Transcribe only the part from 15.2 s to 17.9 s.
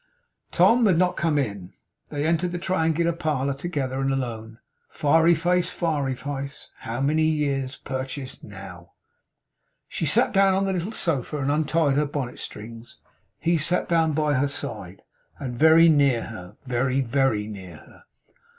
and very near her; very, very near